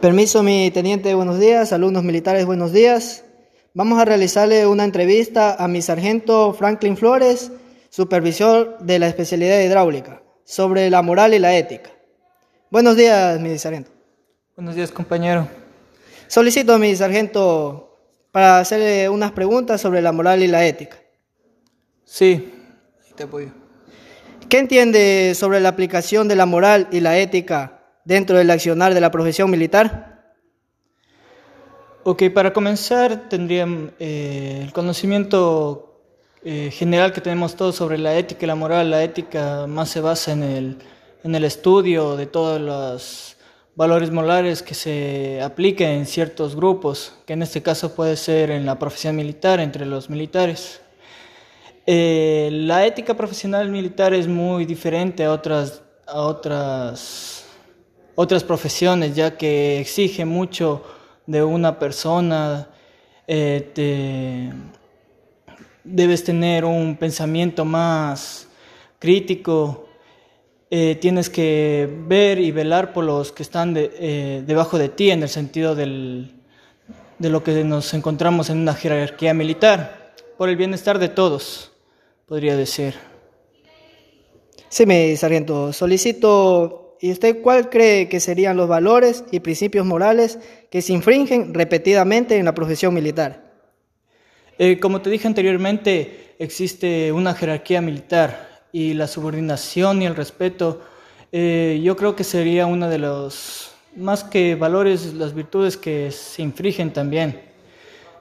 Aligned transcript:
Permiso, 0.00 0.44
mi 0.44 0.70
teniente, 0.70 1.12
buenos 1.14 1.40
días. 1.40 1.72
Alumnos 1.72 2.04
militares, 2.04 2.46
buenos 2.46 2.72
días. 2.72 3.24
Vamos 3.74 3.98
a 3.98 4.04
realizarle 4.04 4.64
una 4.64 4.84
entrevista 4.84 5.56
a 5.56 5.66
mi 5.66 5.82
sargento 5.82 6.54
Franklin 6.54 6.96
Flores, 6.96 7.50
supervisor 7.88 8.78
de 8.78 9.00
la 9.00 9.08
especialidad 9.08 9.58
hidráulica, 9.60 10.22
sobre 10.44 10.88
la 10.88 11.02
moral 11.02 11.34
y 11.34 11.40
la 11.40 11.56
ética. 11.56 11.90
Buenos 12.70 12.94
días, 12.94 13.40
mi 13.40 13.58
sargento. 13.58 13.90
Buenos 14.54 14.76
días, 14.76 14.92
compañero. 14.92 15.48
Solicito 16.28 16.74
a 16.74 16.78
mi 16.78 16.94
sargento 16.94 17.98
para 18.30 18.60
hacerle 18.60 19.08
unas 19.08 19.32
preguntas 19.32 19.80
sobre 19.80 20.00
la 20.00 20.12
moral 20.12 20.44
y 20.44 20.46
la 20.46 20.64
ética. 20.64 20.96
Sí, 22.04 22.54
te 23.16 23.24
apoyo. 23.24 23.48
¿Qué 24.48 24.60
entiende 24.60 25.34
sobre 25.34 25.58
la 25.58 25.70
aplicación 25.70 26.28
de 26.28 26.36
la 26.36 26.46
moral 26.46 26.86
y 26.92 27.00
la 27.00 27.18
ética 27.18 27.77
dentro 28.08 28.38
del 28.38 28.50
accionar 28.50 28.94
de 28.94 29.02
la 29.02 29.10
profesión 29.10 29.50
militar? 29.50 30.32
Ok, 32.04 32.22
para 32.34 32.54
comenzar 32.54 33.28
tendría 33.28 33.66
eh, 33.98 34.60
el 34.62 34.72
conocimiento 34.72 36.00
eh, 36.42 36.70
general 36.72 37.12
que 37.12 37.20
tenemos 37.20 37.54
todos 37.54 37.76
sobre 37.76 37.98
la 37.98 38.16
ética 38.16 38.46
y 38.46 38.48
la 38.48 38.54
moral. 38.54 38.90
La 38.90 39.04
ética 39.04 39.66
más 39.66 39.90
se 39.90 40.00
basa 40.00 40.32
en 40.32 40.42
el, 40.42 40.78
en 41.22 41.34
el 41.34 41.44
estudio 41.44 42.16
de 42.16 42.24
todos 42.24 42.58
los 42.58 43.36
valores 43.76 44.10
morales 44.10 44.62
que 44.62 44.74
se 44.74 45.42
apliquen 45.42 45.90
en 45.90 46.06
ciertos 46.06 46.56
grupos, 46.56 47.12
que 47.26 47.34
en 47.34 47.42
este 47.42 47.60
caso 47.62 47.94
puede 47.94 48.16
ser 48.16 48.50
en 48.50 48.64
la 48.64 48.78
profesión 48.78 49.16
militar, 49.16 49.60
entre 49.60 49.84
los 49.84 50.08
militares. 50.08 50.80
Eh, 51.84 52.48
la 52.52 52.86
ética 52.86 53.12
profesional 53.14 53.68
militar 53.68 54.14
es 54.14 54.26
muy 54.26 54.64
diferente 54.64 55.24
a 55.26 55.32
otras, 55.32 55.82
a 56.06 56.22
otras 56.22 57.37
otras 58.20 58.42
profesiones, 58.42 59.14
ya 59.14 59.36
que 59.36 59.78
exige 59.78 60.24
mucho 60.24 60.82
de 61.24 61.40
una 61.44 61.78
persona, 61.78 62.68
eh, 63.28 64.50
debes 65.84 66.24
tener 66.24 66.64
un 66.64 66.96
pensamiento 66.96 67.64
más 67.64 68.48
crítico, 68.98 69.86
eh, 70.68 70.98
tienes 71.00 71.30
que 71.30 71.88
ver 72.08 72.40
y 72.40 72.50
velar 72.50 72.92
por 72.92 73.04
los 73.04 73.30
que 73.30 73.44
están 73.44 73.74
eh, 73.76 74.42
debajo 74.44 74.78
de 74.78 74.88
ti 74.88 75.12
en 75.12 75.22
el 75.22 75.28
sentido 75.28 75.76
del, 75.76 76.34
de 77.20 77.30
lo 77.30 77.44
que 77.44 77.62
nos 77.62 77.94
encontramos 77.94 78.50
en 78.50 78.58
una 78.58 78.74
jerarquía 78.74 79.32
militar, 79.32 80.12
por 80.36 80.48
el 80.48 80.56
bienestar 80.56 80.98
de 80.98 81.08
todos, 81.08 81.70
podría 82.26 82.56
decir. 82.56 82.94
Sí, 84.68 84.86
mi 84.86 85.16
sargento, 85.16 85.72
solicito 85.72 86.87
¿Y 87.00 87.12
usted 87.12 87.42
cuál 87.42 87.70
cree 87.70 88.08
que 88.08 88.18
serían 88.18 88.56
los 88.56 88.68
valores 88.68 89.24
y 89.30 89.40
principios 89.40 89.86
morales 89.86 90.38
que 90.70 90.82
se 90.82 90.92
infringen 90.92 91.54
repetidamente 91.54 92.36
en 92.36 92.44
la 92.44 92.54
profesión 92.54 92.92
militar? 92.92 93.52
Eh, 94.58 94.80
como 94.80 95.00
te 95.00 95.10
dije 95.10 95.28
anteriormente, 95.28 96.34
existe 96.38 97.12
una 97.12 97.34
jerarquía 97.34 97.80
militar 97.80 98.64
y 98.72 98.94
la 98.94 99.06
subordinación 99.06 100.02
y 100.02 100.06
el 100.06 100.16
respeto, 100.16 100.80
eh, 101.30 101.80
yo 101.82 101.96
creo 101.96 102.16
que 102.16 102.24
sería 102.24 102.66
una 102.66 102.88
de 102.88 102.98
los, 102.98 103.70
más 103.94 104.24
que 104.24 104.56
valores, 104.56 105.14
las 105.14 105.34
virtudes 105.34 105.76
que 105.76 106.10
se 106.10 106.42
infringen 106.42 106.92
también, 106.92 107.40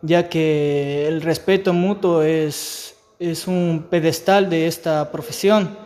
ya 0.00 0.30
que 0.30 1.06
el 1.06 1.20
respeto 1.20 1.74
mutuo 1.74 2.22
es, 2.22 2.96
es 3.18 3.46
un 3.46 3.86
pedestal 3.90 4.48
de 4.48 4.66
esta 4.66 5.12
profesión 5.12 5.76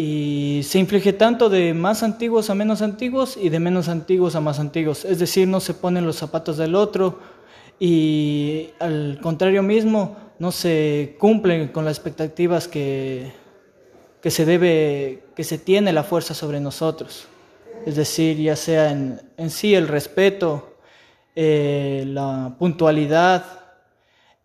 y 0.00 0.62
se 0.62 0.78
inflige 0.78 1.12
tanto 1.12 1.48
de 1.48 1.74
más 1.74 2.04
antiguos 2.04 2.50
a 2.50 2.54
menos 2.54 2.82
antiguos 2.82 3.36
y 3.36 3.48
de 3.48 3.58
menos 3.58 3.88
antiguos 3.88 4.36
a 4.36 4.40
más 4.40 4.60
antiguos. 4.60 5.04
Es 5.04 5.18
decir, 5.18 5.48
no 5.48 5.58
se 5.58 5.74
ponen 5.74 6.06
los 6.06 6.14
zapatos 6.14 6.56
del 6.56 6.76
otro 6.76 7.18
y 7.80 8.68
al 8.78 9.18
contrario 9.20 9.64
mismo 9.64 10.16
no 10.38 10.52
se 10.52 11.16
cumplen 11.18 11.66
con 11.72 11.84
las 11.84 11.96
expectativas 11.96 12.68
que, 12.68 13.32
que 14.22 14.30
se 14.30 14.44
debe, 14.44 15.24
que 15.34 15.42
se 15.42 15.58
tiene 15.58 15.92
la 15.92 16.04
fuerza 16.04 16.32
sobre 16.32 16.60
nosotros. 16.60 17.26
Es 17.84 17.96
decir, 17.96 18.36
ya 18.36 18.54
sea 18.54 18.92
en, 18.92 19.20
en 19.36 19.50
sí 19.50 19.74
el 19.74 19.88
respeto, 19.88 20.76
eh, 21.34 22.04
la 22.06 22.54
puntualidad 22.56 23.44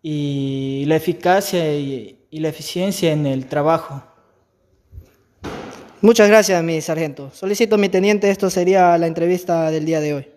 y 0.02 0.82
la 0.88 0.96
eficacia 0.96 1.72
y 1.72 2.18
la 2.32 2.48
eficiencia 2.48 3.12
en 3.12 3.26
el 3.26 3.46
trabajo. 3.46 4.02
Muchas 6.04 6.28
gracias, 6.28 6.62
mi 6.62 6.82
sargento. 6.82 7.30
Solicito, 7.32 7.78
mi 7.78 7.88
teniente, 7.88 8.28
esto 8.28 8.50
sería 8.50 8.98
la 8.98 9.06
entrevista 9.06 9.70
del 9.70 9.86
día 9.86 10.00
de 10.00 10.12
hoy. 10.12 10.33